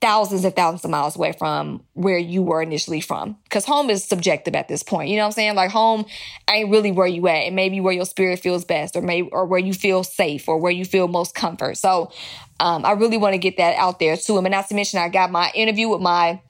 thousands 0.00 0.44
and 0.44 0.56
thousands 0.56 0.84
of 0.84 0.90
miles 0.90 1.16
away 1.16 1.32
from 1.32 1.82
where 1.92 2.16
you 2.16 2.42
were 2.42 2.62
initially 2.62 3.00
from. 3.00 3.36
Because 3.44 3.66
home 3.66 3.90
is 3.90 4.02
subjective 4.02 4.54
at 4.54 4.66
this 4.66 4.82
point. 4.82 5.10
You 5.10 5.16
know 5.16 5.22
what 5.22 5.26
I'm 5.26 5.32
saying? 5.32 5.54
Like 5.56 5.70
home 5.70 6.06
ain't 6.48 6.70
really 6.70 6.90
where 6.90 7.06
you 7.06 7.28
at. 7.28 7.46
It 7.46 7.52
may 7.52 7.68
be 7.68 7.80
where 7.80 7.92
your 7.92 8.06
spirit 8.06 8.40
feels 8.40 8.64
best 8.64 8.96
or 8.96 9.02
maybe 9.02 9.28
or 9.30 9.44
where 9.44 9.60
you 9.60 9.74
feel 9.74 10.02
safe 10.02 10.48
or 10.48 10.58
where 10.58 10.72
you 10.72 10.84
feel 10.84 11.06
most 11.06 11.34
comfort. 11.34 11.76
So 11.76 12.12
um, 12.60 12.84
I 12.84 12.92
really 12.92 13.18
want 13.18 13.34
to 13.34 13.38
get 13.38 13.58
that 13.58 13.76
out 13.76 13.98
there 13.98 14.16
too. 14.16 14.38
And 14.38 14.50
not 14.50 14.68
to 14.68 14.74
mention 14.74 14.98
I 15.00 15.10
got 15.10 15.30
my 15.30 15.50
interview 15.54 15.88
with 15.88 16.00
my 16.00 16.40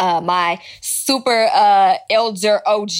uh, 0.00 0.20
my 0.20 0.60
super 0.80 1.48
uh, 1.52 1.96
elder 2.08 2.60
OG 2.66 2.90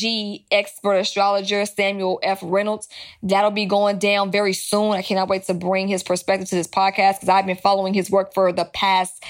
expert 0.50 0.94
astrologer, 0.94 1.64
Samuel 1.64 2.18
F. 2.22 2.40
Reynolds. 2.42 2.88
That'll 3.22 3.50
be 3.50 3.66
going 3.66 3.98
down 3.98 4.32
very 4.32 4.52
soon. 4.52 4.92
I 4.92 5.02
cannot 5.02 5.28
wait 5.28 5.44
to 5.44 5.54
bring 5.54 5.88
his 5.88 6.02
perspective 6.02 6.48
to 6.48 6.56
this 6.56 6.66
podcast 6.66 7.16
because 7.16 7.28
I've 7.28 7.46
been 7.46 7.56
following 7.56 7.94
his 7.94 8.10
work 8.10 8.34
for 8.34 8.52
the 8.52 8.64
past 8.64 9.22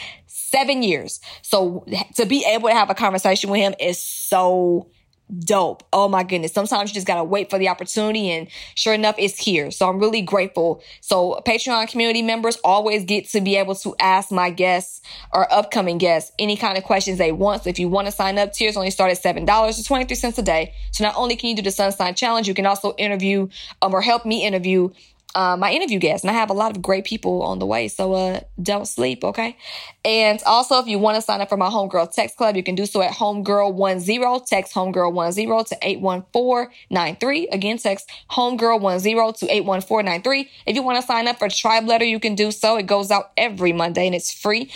seven 0.51 0.83
years. 0.83 1.21
So 1.43 1.85
to 2.17 2.27
be 2.27 2.45
able 2.45 2.69
to 2.69 2.75
have 2.75 2.91
a 2.91 2.95
conversation 2.95 3.51
with 3.51 3.61
him 3.61 3.75
is 3.81 4.03
so 4.03 4.89
dope. 5.41 5.83
Oh 5.93 6.09
my 6.09 6.23
goodness. 6.23 6.53
Sometimes 6.53 6.91
you 6.91 6.95
just 6.95 7.07
gotta 7.07 7.25
wait 7.25 7.51
for 7.51 7.59
the 7.59 7.69
opportunity 7.69 8.31
and 8.31 8.49
sure 8.75 8.95
enough, 8.95 9.17
it's 9.19 9.39
here. 9.39 9.71
So 9.71 9.89
I'm 9.89 9.99
really 9.99 10.23
grateful. 10.23 10.83
So 11.01 11.41
Patreon 11.47 11.89
community 11.89 12.23
members 12.23 12.57
always 12.65 13.05
get 13.05 13.29
to 13.31 13.41
be 13.41 13.57
able 13.57 13.75
to 13.77 13.95
ask 14.01 14.31
my 14.31 14.51
guests 14.51 15.03
or 15.33 15.53
upcoming 15.53 15.99
guests 15.99 16.33
any 16.39 16.57
kind 16.57 16.79
of 16.79 16.85
questions 16.85 17.19
they 17.19 17.33
want. 17.33 17.65
So 17.65 17.71
if 17.71 17.79
you 17.79 17.89
want 17.89 18.07
to 18.07 18.13
sign 18.13 18.39
up, 18.39 18.53
tiers 18.53 18.77
only 18.77 18.91
start 18.91 19.11
at 19.11 19.23
$7 19.23 19.77
to 19.77 19.85
23 19.85 20.17
cents 20.17 20.39
a 20.39 20.43
day. 20.43 20.75
So 20.93 21.05
not 21.05 21.17
only 21.17 21.37
can 21.37 21.51
you 21.51 21.57
do 21.57 21.63
the 21.63 21.71
Sun 21.71 21.93
Sign 21.93 22.15
Challenge, 22.15 22.49
you 22.49 22.55
can 22.55 22.67
also 22.67 22.95
interview 22.97 23.49
um, 23.83 23.95
or 23.95 24.01
help 24.01 24.25
me 24.25 24.45
interview 24.45 24.91
uh, 25.35 25.57
my 25.57 25.71
interview 25.71 25.99
guests, 25.99 26.25
and 26.25 26.31
I 26.31 26.35
have 26.35 26.51
a 26.51 26.55
lot 26.55 26.75
of 26.75 26.83
great 26.83 27.05
people 27.05 27.43
on 27.43 27.59
the 27.59 27.67
way. 27.67 27.89
So 27.89 28.15
uh, 28.15 28.41
don't 28.61 28.87
sleep, 28.87 29.23
okay? 29.23 29.57
And 30.05 30.43
also, 30.47 30.79
if 30.79 30.87
you 30.87 30.99
want 30.99 31.17
to 31.17 31.23
sign 31.23 31.41
up 31.41 31.49
for 31.49 31.57
my 31.57 31.69
Homegirl 31.69 32.13
Text 32.13 32.37
Club, 32.37 32.57
you 32.57 32.63
can 32.63 32.75
do 32.75 32.87
so 32.87 33.03
at 33.03 33.13
Homegirl10. 33.13 34.47
Text 34.47 34.75
Homegirl10 34.75 35.69
to 35.69 35.79
81493. 35.83 37.49
Again, 37.49 37.79
text 37.79 38.11
Homegirl10 38.31 39.39
to 39.39 39.55
81493. 39.55 40.51
If 40.67 40.77
you 40.77 40.83
want 40.83 41.01
to 41.01 41.07
sign 41.07 41.29
up 41.29 41.39
for 41.39 41.49
Tribe 41.49 41.87
Letter, 41.87 42.05
you 42.05 42.19
can 42.19 42.35
do 42.35 42.51
so. 42.51 42.77
It 42.77 42.87
goes 42.87 43.11
out 43.11 43.33
every 43.37 43.73
Monday 43.73 44.07
and 44.07 44.15
it's 44.15 44.33
free 44.33 44.71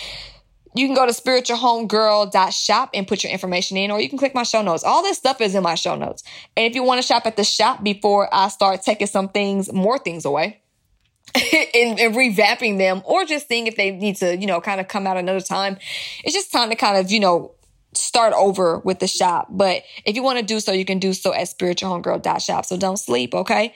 you 0.74 0.86
can 0.86 0.94
go 0.94 1.06
to 1.06 1.12
spiritualhomegirl.shop 1.12 2.90
and 2.94 3.06
put 3.06 3.22
your 3.22 3.32
information 3.32 3.76
in, 3.76 3.90
or 3.90 4.00
you 4.00 4.08
can 4.08 4.18
click 4.18 4.34
my 4.34 4.42
show 4.42 4.62
notes. 4.62 4.84
All 4.84 5.02
this 5.02 5.18
stuff 5.18 5.40
is 5.40 5.54
in 5.54 5.62
my 5.62 5.74
show 5.74 5.96
notes. 5.96 6.22
And 6.56 6.66
if 6.66 6.74
you 6.74 6.82
want 6.82 7.00
to 7.00 7.06
shop 7.06 7.26
at 7.26 7.36
the 7.36 7.44
shop 7.44 7.82
before 7.82 8.32
I 8.32 8.48
start 8.48 8.82
taking 8.82 9.06
some 9.06 9.28
things, 9.28 9.72
more 9.72 9.98
things 9.98 10.24
away, 10.24 10.60
and, 11.34 11.98
and, 11.98 12.14
revamping 12.14 12.78
them, 12.78 13.02
or 13.04 13.24
just 13.24 13.48
seeing 13.48 13.66
if 13.66 13.76
they 13.76 13.90
need 13.90 14.16
to, 14.16 14.36
you 14.36 14.46
know, 14.46 14.60
kind 14.60 14.80
of 14.80 14.88
come 14.88 15.06
out 15.06 15.16
another 15.16 15.40
time, 15.40 15.78
it's 16.24 16.34
just 16.34 16.52
time 16.52 16.68
to 16.70 16.76
kind 16.76 16.98
of, 16.98 17.10
you 17.10 17.20
know, 17.20 17.54
start 17.94 18.32
over 18.34 18.78
with 18.78 18.98
the 18.98 19.06
shop. 19.06 19.48
But 19.50 19.82
if 20.04 20.16
you 20.16 20.22
want 20.22 20.38
to 20.38 20.44
do 20.44 20.60
so, 20.60 20.72
you 20.72 20.84
can 20.84 20.98
do 20.98 21.12
so 21.12 21.32
at 21.32 21.48
spiritualhomegirl.shop. 21.48 22.66
So 22.66 22.76
don't 22.76 22.98
sleep, 22.98 23.34
okay? 23.34 23.74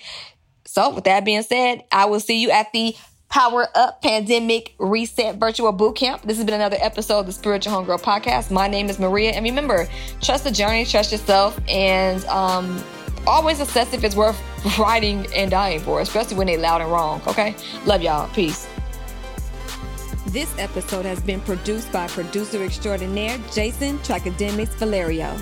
So 0.66 0.94
with 0.94 1.04
that 1.04 1.24
being 1.24 1.42
said, 1.42 1.84
I 1.92 2.06
will 2.06 2.20
see 2.20 2.40
you 2.40 2.50
at 2.50 2.72
the 2.72 2.94
Power 3.28 3.66
Up 3.75 4.02
Pandemic 4.02 4.75
Reset 4.78 5.37
Virtual 5.37 5.73
Bootcamp. 5.73 6.23
This 6.23 6.37
has 6.37 6.47
been 6.47 6.54
another 6.54 6.78
episode 6.80 7.21
of 7.21 7.26
the 7.26 7.33
Spiritual 7.33 7.73
Homegirl 7.73 8.00
Podcast. 8.00 8.50
My 8.50 8.68
name 8.68 8.88
is 8.88 8.99
Maria, 8.99 9.33
and 9.33 9.45
remember, 9.45 9.88
trust 10.23 10.45
the 10.45 10.50
journey, 10.50 10.85
trust 10.85 11.12
yourself, 11.12 11.59
and 11.68 12.25
um, 12.26 12.83
always 13.26 13.61
assess 13.61 13.92
if 13.92 14.04
it's 14.04 14.16
worth 14.16 14.40
riding 14.78 15.26
and 15.35 15.50
dying 15.50 15.80
for, 15.80 16.00
especially 16.00 16.37
when 16.37 16.47
they're 16.47 16.59
loud 16.59 16.80
and 16.80 16.90
wrong. 16.90 17.21
Okay, 17.26 17.54
love 17.85 18.00
y'all. 18.00 18.28
Peace. 18.33 18.68
This 20.28 20.52
episode 20.59 21.04
has 21.04 21.21
been 21.21 21.40
produced 21.40 21.92
by 21.92 22.09
producer 22.09 22.62
extraordinaire 22.62 23.38
Jason 23.52 23.99
Tracademics 23.99 24.75
Valerio. 24.75 25.37